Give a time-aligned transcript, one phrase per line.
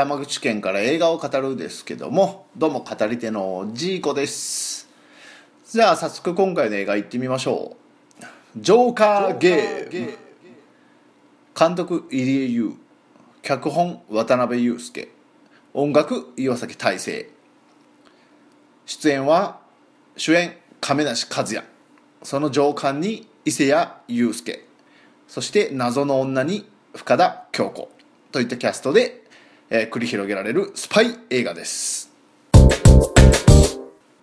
[0.00, 4.88] 山口県から映画を語るですけどもどうも語り手のジーコです。
[5.70, 7.76] じゃあ早速今回の映画行ってみましょ
[8.18, 8.26] う。
[8.56, 10.18] ジョーカーゲーム。
[11.54, 12.72] 監督入江優
[13.42, 15.10] 脚本渡辺裕介。
[15.74, 17.28] 音楽岩崎大成。
[18.86, 19.60] 出演は
[20.16, 21.62] 主演亀梨和也。
[22.22, 24.66] その上官に伊勢谷友介。
[25.28, 27.90] そして謎の女に深田恭子。
[28.32, 29.19] といったキャストで、
[29.72, 32.10] えー繰り広げられるスパイ映画です。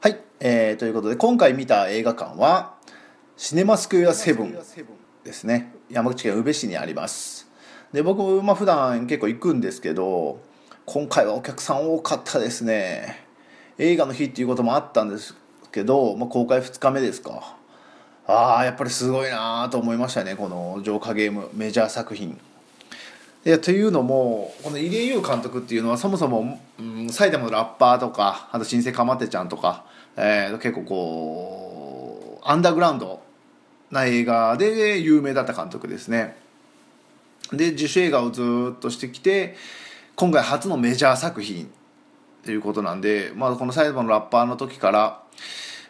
[0.00, 2.74] はい、えーということで今回見た映画館は
[3.36, 4.52] シネマスクエアセブン
[5.22, 5.72] ですね。
[5.88, 7.48] 山口県宇部市にあります。
[7.92, 10.40] で僕もまあ普段結構行くんですけど
[10.84, 13.24] 今回はお客さん多かったですね。
[13.78, 15.36] 映画の日っていうこともあったんです
[15.70, 17.54] けど、まあ、公開2日目ですか。
[18.26, 20.34] ああやっぱりすごいなと思いましたね。
[20.34, 22.36] この浄化ゲームメジャー作品。
[23.46, 29.84] いやというのもこの入江優監督っていうのはそもそも、うん、埼玉のラッパーとかあと新生かまってちゃんとか、
[30.16, 33.22] えー結構こうアンダーグラウンド
[33.92, 36.36] な映画で有名だった監督ですね。
[37.52, 38.42] で自主映画をず
[38.74, 39.54] っとしてきて
[40.16, 41.70] 今回初のメジャー作品
[42.44, 45.22] ということなんで、まあ、この埼玉のラッパーの時から、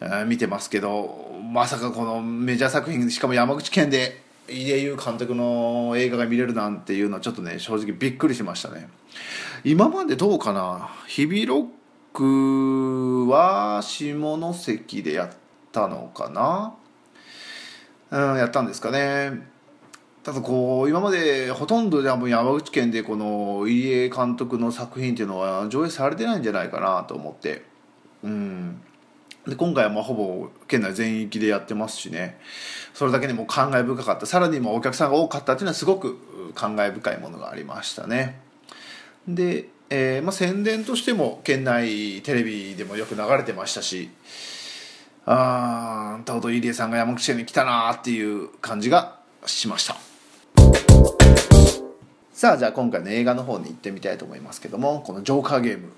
[0.00, 8.88] えー見てますけどまさかこのメジャー作品しかも山口県で入江優監督の映画が見れるなんていうのはちょっとね正直びっくりしましたね。
[9.64, 10.90] 今までどうかな？
[11.06, 11.66] 日比ロッ
[12.12, 14.14] クは下
[14.52, 15.30] 関でやっ
[15.70, 16.74] たのかな？
[18.10, 19.50] うんやったんですかね。
[20.22, 27.64] ただこう今までほとんど多分山口県でこの入江監督の作品っていうのは上映されてないんじゃないかなと思って。
[28.22, 28.80] うん。
[29.46, 32.38] で今回はまあほぼ県内全域でやってますしね。
[32.94, 34.26] それだけにも感慨深かった。
[34.26, 38.40] さらにもお客さんが多かったっていうのはすごく感慨深いものがありましたね。
[39.26, 44.10] で、えーまあ、宣伝としても県内テレビでもよく流れてましたし
[45.26, 50.11] ああとうとう入江さんが山口県に来たなーっていう感じがしました
[52.32, 55.92] さあじゃあ今回の映画の方に行ってみたいと思いますけどもこの「ジョーカーゲーム」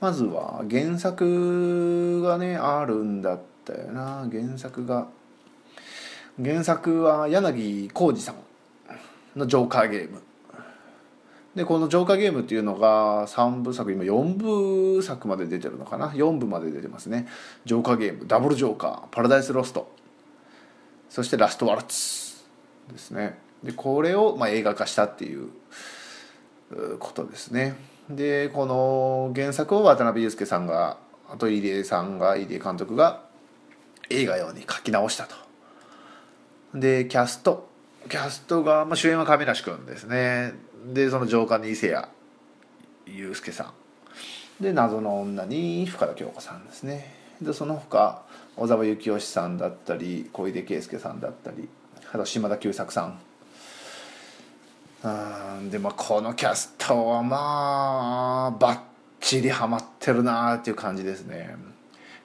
[0.00, 4.28] まずは原作がねあるんだったよな。
[4.30, 5.08] 原作が
[6.42, 8.36] 原作は柳浩二さん
[9.36, 10.22] の「ジョーカーゲーム」
[11.56, 17.26] でこの「ジョーカーゲーム」っていうのが3部作今4部作まで出てるのかな？4部まで出てますね
[17.66, 19.90] 「ジョーカーゲーム」「ダブルジョーカー」「パラダイスロスト」
[21.10, 22.44] そして「ラストワルツ」
[22.92, 23.49] ですね。
[23.62, 25.48] でこれをまあ映画化したっていう
[26.72, 27.76] うことですね。
[28.08, 30.98] でこの原作を渡辺裕介さんが
[31.28, 33.22] あと入江さんが入江監督が
[34.08, 35.34] 映画用に書き直したと。
[36.74, 37.68] でキャスト
[38.08, 40.54] キャストが、まあ、主演は亀梨君ですね。
[40.86, 42.06] でその上官に伊勢谷
[43.06, 43.72] 友介さ
[44.60, 44.62] ん。
[44.62, 47.14] で謎の女に深田恭子さんですね。
[47.40, 48.22] でその他
[48.56, 51.68] 小沢幸義さんだったり小出圭介さんだったり
[52.12, 53.20] あと島田久作さん。
[55.02, 55.08] う
[55.62, 58.80] んでまあこのキャストはまあバッ
[59.20, 61.56] チリハマってるなっていう感じですね。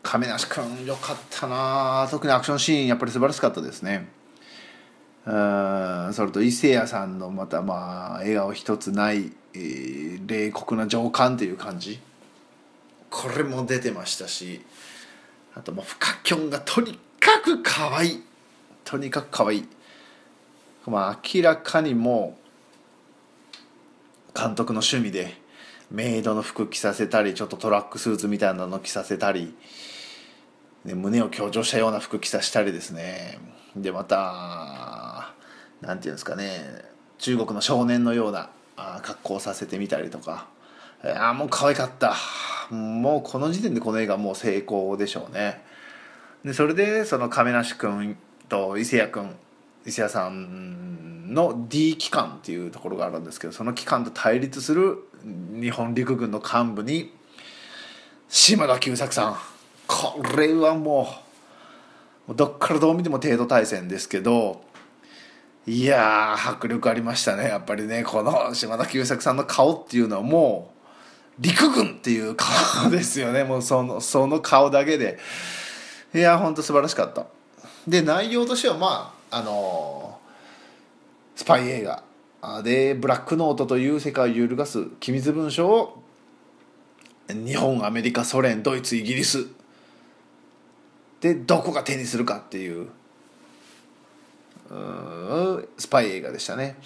[0.03, 4.08] 亀梨君よかったな特にアクションシーンやっぱり素晴らしかったですね。
[5.25, 12.00] うんそれと伊勢谷さんのまたまあ笑顔一つない、えー冷酷な情感っていう感じ。
[13.09, 14.62] これも出てましたし
[15.56, 18.24] あともうフカキョンがとにかく可愛い。
[18.84, 19.68] とにかく可愛い。
[20.85, 22.44] まあ明らかにもう
[24.35, 25.34] 監督の趣味で
[25.90, 29.56] メイドの服着させたりちょっとトラックスーツみたいなの着させたり、
[30.84, 33.40] ね、胸を強調したような服着させたりですね。
[33.75, 35.34] でまた
[35.81, 36.84] なんていうんですかね。
[37.18, 38.50] 中国の少年のような
[39.01, 40.47] 格好をさせてみたりとか。
[41.03, 42.16] いやもう可愛かった。
[42.72, 45.64] もうこの時点でこの映画もう成功でしょうね。
[46.43, 48.17] でそれでその亀梨君
[48.49, 49.35] と伊勢谷君
[49.85, 54.97] 伊勢谷さんの D 機関っていうところがあるんですけどその機関と対立する
[55.59, 57.14] 日本陸軍の幹部に
[58.29, 59.37] 島田久作さん。
[59.87, 61.08] これはも
[62.28, 64.64] うどっからどう見ても程度対戦ですけど
[65.67, 68.03] いや迫力ありましたねやっぱりね。
[68.03, 70.73] この島田久作さんの顔っていうのはも
[71.40, 73.43] う陸軍っていう顔ですよね。
[73.43, 75.20] もうそのその顔だけで。
[76.14, 77.26] いや本当素晴らしかった。
[77.87, 80.19] で内容としてはまああの
[81.35, 82.03] スパイ映画。
[82.63, 86.03] でブラックノートという世界を揺るがす機密文書を
[87.27, 89.47] 日本アメリカソ連ドイツイギリス。
[91.22, 92.89] でどこが手にするかっていう
[94.69, 96.77] うスパイ映画でしたね。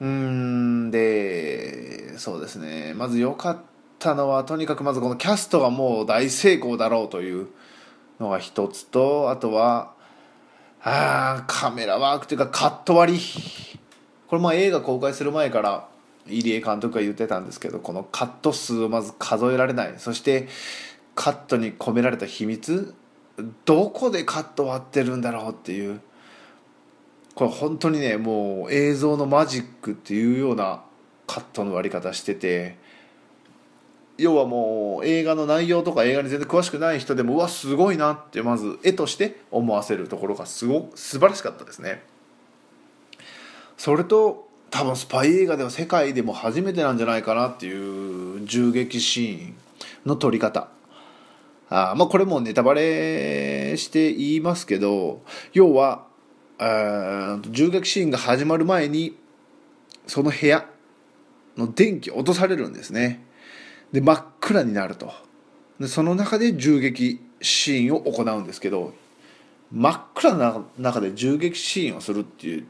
[0.00, 2.94] うんでそうですね。
[2.94, 3.58] まず良かっ
[3.98, 7.48] たのはとにかくまずこのキャストがもう大成功だろうという
[8.20, 9.92] のが一つとあとは
[10.82, 13.20] あカメラワークというかカット割り。
[14.28, 15.88] これも映画公開する前から
[16.26, 19.94] 入江監督が言ってたんですけどこのカット数をまず数えられない。
[19.98, 20.48] そして
[21.14, 22.94] カットに込められた秘密
[23.64, 26.00] どこでカット割ってるんだろうっていう。
[27.34, 30.82] これ本当にねもう映像のマジックっていうような
[31.26, 32.76] カットの割り方してて
[34.18, 42.02] 要はもう映画の内容とか映画に全然詳しくない人でもうわすごいなってまず絵として思わせるところがすご素晴らしかったですね。
[43.76, 49.54] それと多分スパイ映画では世界でも初めてなんじゃないかなっていう銃撃シーン
[50.04, 50.68] の撮り方。
[51.70, 55.22] あまあこれもネタバレして言いますけど
[55.52, 56.06] 要は
[57.50, 59.16] 銃撃シーンが始まる前に
[60.06, 60.66] その部屋
[61.56, 63.27] の電気落とされるんですね。
[63.92, 65.12] で真っ暗になると。
[65.80, 68.92] でその中で銃撃シーンを行うんですけど
[69.72, 72.66] 真っ暗な中で銃撃シーンをするっていう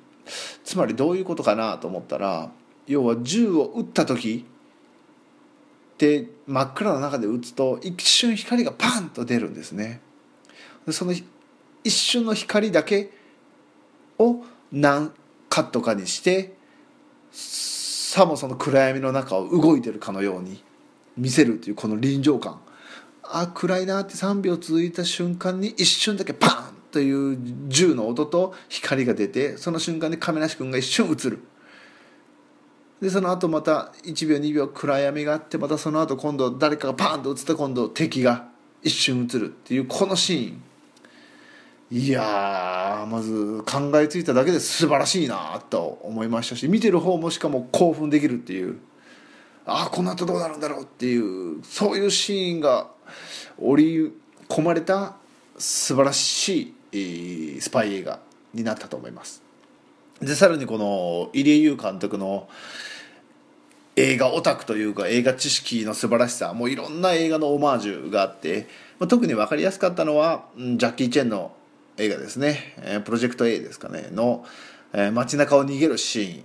[0.64, 2.50] つまりどういうことかなと思ったら
[2.86, 4.44] 要は銃を撃った時
[5.94, 10.00] って真っ暗な中で撃つと一瞬光がパンと出るんですね。
[10.86, 11.12] でその
[11.84, 13.10] 一瞬の光だけ
[14.18, 15.12] を何
[15.48, 16.54] カットかにして
[17.32, 20.62] さもその暗闇の中を動いてるかのように
[21.18, 22.60] 見せるというこの臨場感。
[23.22, 27.38] あ暗いなって3秒続いた瞬間に一瞬だけパーンという
[27.68, 31.40] 銃の音と光が出てその瞬間に亀梨君が一瞬映る。
[33.02, 38.48] でその後また1秒2秒暗闇があってまたその後今度誰かがパーンと映った今度敵が
[38.82, 40.62] 一瞬映るっていうこのシーン。
[41.90, 48.78] いやまず考えついただけで素晴らしいなと思いましたし見てる方もしかも興奮できるっていう。
[49.68, 52.88] ああこの後どうなるんだろうっていうそういうシーンが
[53.58, 54.12] 織り
[54.48, 55.16] 込まれた
[55.58, 58.20] 素晴らしいスパイ映画
[58.54, 59.42] になったと思います。
[60.20, 62.48] でさらにこの入江優監督の
[63.94, 68.68] 映画オタクというか映画知識の素晴らしさもういろんな映画のオマージュがあって、
[68.98, 71.52] まあ、特に分かりやすかったのはジャッキー・チェンの
[71.98, 74.08] 映画ですね、プロジェクト A ですかね。
[74.12, 74.46] の、
[74.92, 76.42] え街中を逃げるシー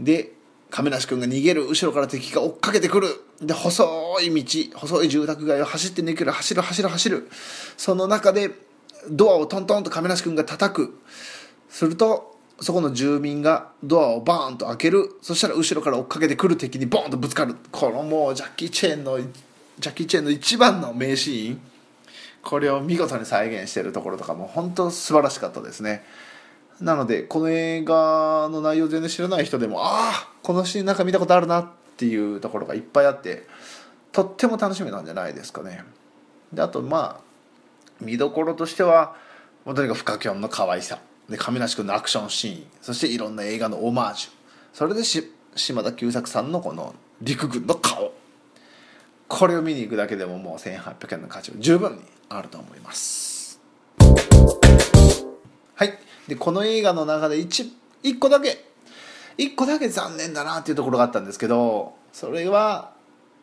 [0.00, 0.04] ン。
[0.04, 0.37] で
[0.70, 3.08] 亀梨君が逃げる後ろから敵が追っかけてくる。
[3.40, 3.84] で細
[4.20, 6.30] い道細い住宅街を走って逃げる。
[6.32, 7.28] 走る走る走る。
[7.76, 8.50] その中で
[9.10, 10.98] ドアをトントンと亀梨君が叩く。
[11.68, 15.10] するとそこの住民がドアをバーンと開ける。
[15.22, 17.54] そしたら後ろから追っかけてくる敵にボーンとぶつかる。
[17.70, 21.60] このもうジャッキー・チェーンのジャッキー・チェーンの一番の名シーン。
[22.42, 26.04] これを見事に再現しているところとかも本当素晴らしかったですね。
[26.80, 33.46] なのでこの映画の内容全然知らない人でもああこのシーンなんか見たことあるなっていうところがいっぱいあって
[34.12, 35.84] とっても楽しみなんじゃないですかね。
[36.52, 37.20] であとまあ
[38.00, 39.16] 見どころとしては
[39.64, 41.00] とにかくフカキョンの可愛さ。
[41.28, 42.66] で亀梨君のアクションシーン。
[42.80, 44.30] そしていろんな映画のオマージュ。
[44.72, 48.12] それで島田久作さんのこの陸軍の顔。
[49.26, 51.98] これを見に行くだけでももう1800円の価値は十分に
[52.30, 53.37] あると思います。
[55.78, 55.96] はい。
[56.26, 57.70] でこの映画の中で 1,
[58.02, 58.64] 1個だけ。
[59.38, 62.90] 1個だけ残念だなっていうところがあったんですけどそれは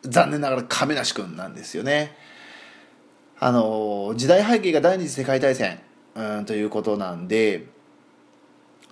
[0.04, 2.14] 残念ながら亀梨君なんですよね。
[3.40, 5.80] あの時代背景が第二次世界大戦
[6.16, 7.68] うんということなんで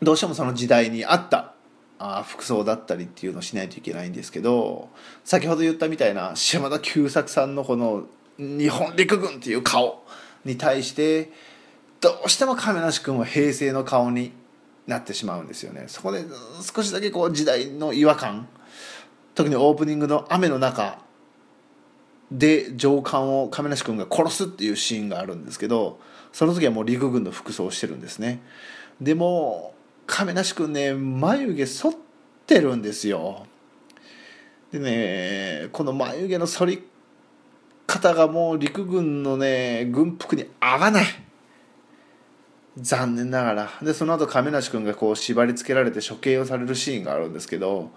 [0.02, 1.54] どうしてもその時代に合った
[2.00, 4.90] あ服装だったりっていうのをしないといけないんですけど
[5.26, 8.06] 先ほど言ったみたいな島田久作さんのこの
[8.38, 10.06] 日本陸軍っていう顔
[10.46, 11.32] に対して
[12.03, 14.33] どうしても亀梨君は平成の顔に
[14.88, 15.86] なってしまうんですよね。
[15.88, 16.25] そこで
[16.62, 18.50] 少しだけこう時代の違和感
[19.33, 21.00] 特にオープニングの雨の中
[22.29, 25.98] で上官を亀梨君が殺すっていうシーンがあるんですけど
[26.33, 28.41] その時はもう陸軍の服装をしてるんですね。
[29.00, 29.74] でも
[30.05, 31.93] 亀梨君ね眉毛剃っ
[32.45, 33.48] てるんですよ。
[34.74, 36.83] でねこの眉毛の剃り
[37.88, 41.05] 方がもう陸軍のね軍服に合わない。
[42.77, 43.70] 残念ながら。
[43.82, 47.92] でその後亀梨君がこう縛り付けられて処刑をされるシーンがあるんですけど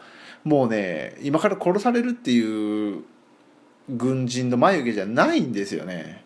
[0.44, 3.04] もうね今から殺されるっていう
[3.88, 6.24] 軍人の眉毛じゃないんですよね。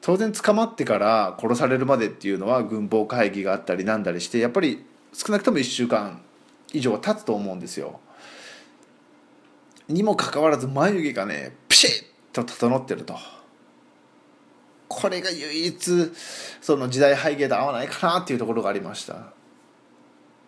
[0.00, 6.20] 当然捕まってから殺されるまでっていうのは軍法会議があったりなんだりしてやっぱり少なくとも1週間
[6.72, 8.00] 以上は経つと思うんですよ。
[9.88, 13.16] にもかかわらず眉毛がねピシッと整ってると。
[15.00, 16.12] これが唯一
[16.60, 19.32] その時代背景と合わないかなっていうところがありました。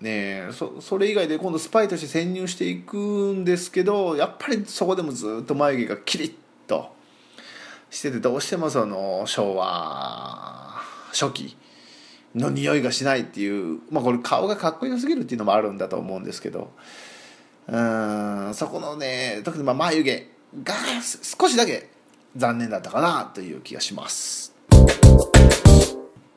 [0.01, 6.35] ねそそれ以外で今度スパイとして潜入していくんですけどやっぱりそこでもずっと眉毛がキリッ
[6.67, 6.95] と
[7.91, 10.83] しててどうしてもその昭和
[11.13, 11.57] 初期
[12.35, 16.71] の匂いがしないっていうまあこれ顔がかっこよすぎるっていうのもあるんだと思うんですけど。
[17.67, 20.29] うんそこのね特にまあ眉毛
[20.63, 21.89] が少しだけ
[22.37, 24.55] 残念だったかなという気がします。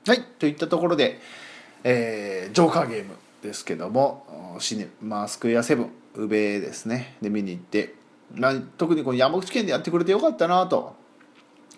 [0.07, 1.19] はいといったところで、
[1.83, 7.93] えー、ジョーカーゲームですけどもシネマスクエアセブン宇部ですねで見に行って、
[8.33, 10.95] まあ、特にこの山口県でやってくれてよかったなと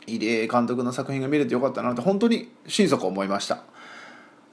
[0.06, 3.64] 入江監督の作品が見れてよかったなと本当に心底思いました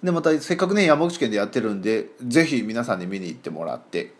[0.03, 4.13] でまたせっかくね山口県でやってるんでぜひ皆さんに見に行ってもらって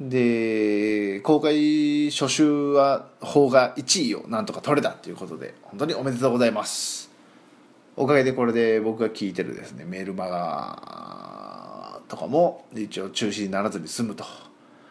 [0.00, 7.10] で公開初週は邦画1位をなんとか取れたということで本当におめでとうございます。
[7.96, 14.24] おかげでこれで僕が聞いてるですねメールマガとかも一応中止にならずに済むと。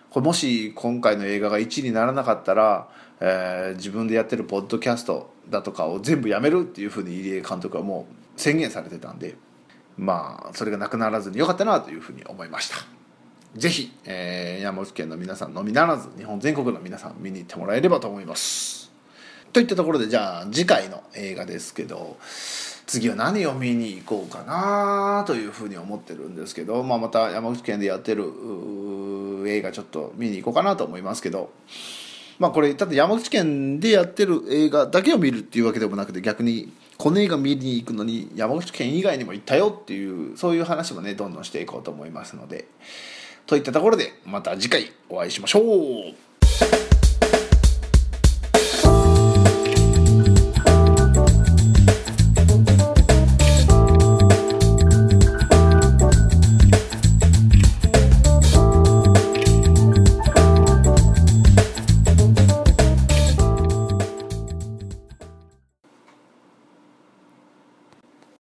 [0.09, 2.89] これもし今回の映画が1位にならなかったら、
[3.21, 9.35] えー、自分でやってるポッドキャストだとかを全部やめるっていうふうに入江監督はもう宣言されてたんで
[9.97, 12.96] まあそれがなくならずによかったなというふうに思いました。
[13.55, 18.91] ぜひ、えー、山口県の皆さんのみならず日本全国の皆さん見に行ってもらえればと思います。
[19.53, 22.17] といったところでじゃあ次回の映画ですけど
[22.85, 28.25] 次は何を見に行こうかなというふうに思ってるんですけど、まあ、また山口県でやってる
[29.47, 31.51] 映画ちょっと見に行こうかなと思いますけど
[32.39, 42.67] まあこれただ山口県でやってる映画だけを見るっていうわけでもなくて逆にこの映画見に行くのに山口県以外にも行ったよっていうそういう話もねどんどんしていこうと思いますので
[43.47, 46.26] といったところでまた次回お会いしましょう。